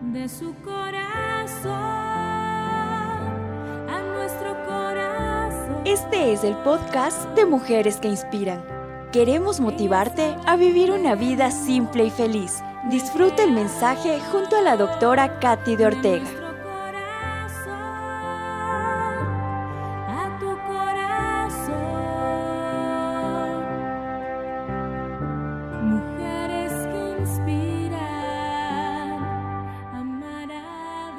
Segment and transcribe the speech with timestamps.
[0.00, 1.72] de su corazón
[3.88, 5.82] a nuestro corazón.
[5.84, 8.64] Este es el podcast de Mujeres que Inspiran.
[9.12, 12.62] Queremos motivarte a vivir una vida simple y feliz.
[12.88, 16.49] Disfruta el mensaje junto a la doctora Katy de Ortega.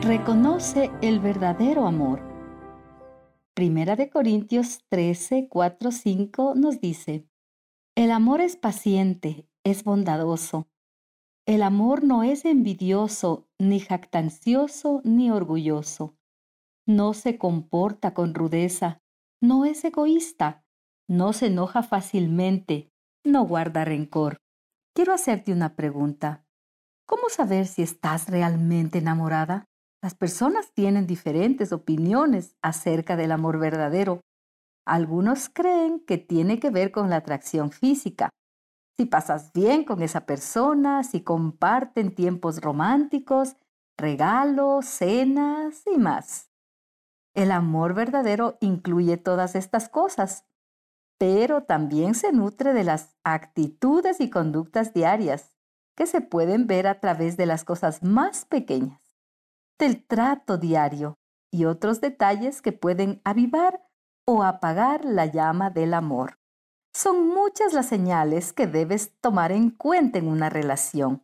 [0.04, 2.24] Reconoce el verdadero amor.
[3.54, 7.30] Primera de Corintios 13, 4, 5 nos dice,
[7.94, 10.68] El amor es paciente, es bondadoso.
[11.46, 16.18] El amor no es envidioso, ni jactancioso, ni orgulloso.
[16.88, 19.04] No se comporta con rudeza,
[19.40, 20.66] no es egoísta,
[21.08, 22.92] no se enoja fácilmente,
[23.24, 24.42] no guarda rencor.
[24.96, 26.44] Quiero hacerte una pregunta.
[27.06, 29.68] ¿Cómo saber si estás realmente enamorada?
[30.04, 34.22] Las personas tienen diferentes opiniones acerca del amor verdadero.
[34.84, 38.32] Algunos creen que tiene que ver con la atracción física.
[38.98, 43.58] Si pasas bien con esa persona, si comparten tiempos románticos,
[43.96, 46.50] regalos, cenas y más.
[47.36, 50.46] El amor verdadero incluye todas estas cosas,
[51.20, 55.52] pero también se nutre de las actitudes y conductas diarias
[55.96, 59.01] que se pueden ver a través de las cosas más pequeñas
[59.82, 61.18] del trato diario
[61.52, 63.84] y otros detalles que pueden avivar
[64.28, 66.38] o apagar la llama del amor.
[66.96, 71.24] Son muchas las señales que debes tomar en cuenta en una relación.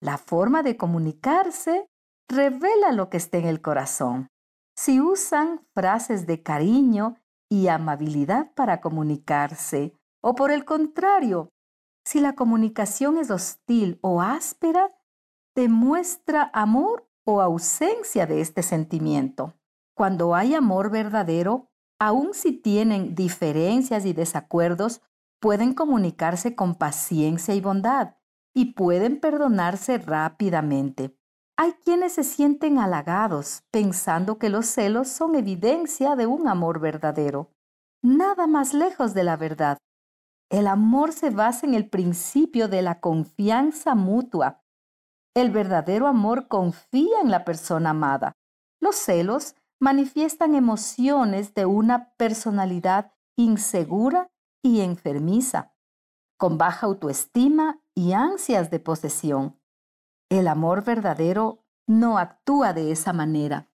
[0.00, 1.88] La forma de comunicarse
[2.30, 4.28] revela lo que está en el corazón.
[4.76, 7.16] Si usan frases de cariño
[7.50, 11.48] y amabilidad para comunicarse, o por el contrario,
[12.06, 14.94] si la comunicación es hostil o áspera,
[15.56, 19.52] demuestra amor o ausencia de este sentimiento.
[19.94, 25.02] Cuando hay amor verdadero, aun si tienen diferencias y desacuerdos,
[25.38, 28.14] pueden comunicarse con paciencia y bondad
[28.54, 31.18] y pueden perdonarse rápidamente.
[31.58, 37.52] Hay quienes se sienten halagados pensando que los celos son evidencia de un amor verdadero.
[38.02, 39.76] Nada más lejos de la verdad.
[40.48, 44.62] El amor se basa en el principio de la confianza mutua
[45.40, 48.32] el verdadero amor confía en la persona amada.
[48.80, 54.30] Los celos manifiestan emociones de una personalidad insegura
[54.62, 55.74] y enfermiza,
[56.36, 59.60] con baja autoestima y ansias de posesión.
[60.28, 63.70] El amor verdadero no actúa de esa manera.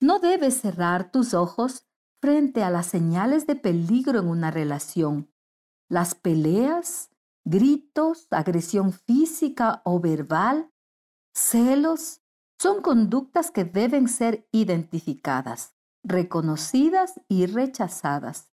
[0.00, 1.86] No debes cerrar tus ojos
[2.20, 5.32] frente a las señales de peligro en una relación.
[5.88, 7.10] Las peleas,
[7.44, 10.70] gritos, agresión física o verbal
[11.34, 12.22] celos,
[12.58, 18.52] son conductas que deben ser identificadas, reconocidas y rechazadas.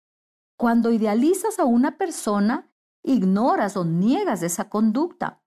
[0.57, 2.71] Cuando idealizas a una persona,
[3.03, 5.43] ignoras o niegas esa conducta.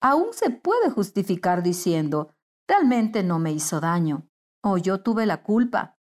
[0.00, 2.34] Aún se puede justificar diciendo,
[2.68, 4.28] realmente no me hizo daño,
[4.62, 5.98] o yo tuve la culpa,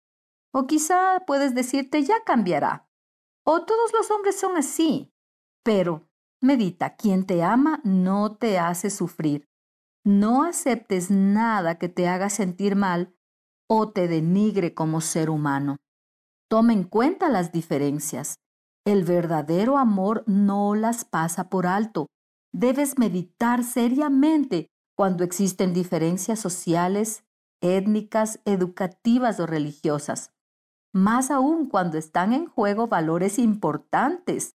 [0.53, 2.89] o quizá puedes decirte ya cambiará,
[3.43, 5.13] o todos los hombres son así.
[5.63, 6.09] Pero,
[6.41, 9.46] medita, quien te ama no te hace sufrir.
[10.07, 13.13] No aceptes nada que te haga sentir mal
[13.69, 15.75] o te denigre como ser humano.
[16.49, 18.35] Toma en cuenta las diferencias.
[18.85, 22.07] El verdadero amor no las pasa por alto.
[22.53, 27.25] Debes meditar seriamente cuando existen diferencias sociales,
[27.61, 30.31] étnicas, educativas o religiosas.
[30.93, 34.53] Más aún cuando están en juego valores importantes,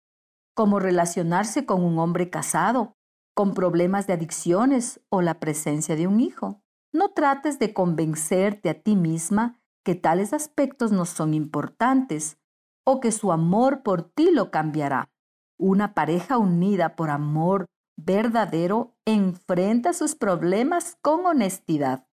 [0.54, 2.94] como relacionarse con un hombre casado,
[3.34, 6.62] con problemas de adicciones o la presencia de un hijo.
[6.92, 12.38] No trates de convencerte a ti misma que tales aspectos no son importantes
[12.84, 15.10] o que su amor por ti lo cambiará.
[15.58, 17.66] Una pareja unida por amor
[17.96, 22.06] verdadero enfrenta sus problemas con honestidad.